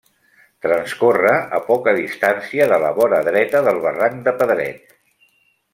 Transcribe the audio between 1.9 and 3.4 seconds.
distància de la vora